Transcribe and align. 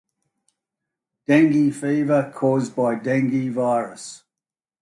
Dengue 1.27 1.71
fever 1.71 2.31
caused 2.35 2.75
by 2.75 2.95
"Dengue 2.95 3.51
virus". 3.53 4.23